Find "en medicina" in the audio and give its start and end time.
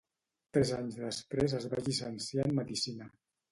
2.49-3.15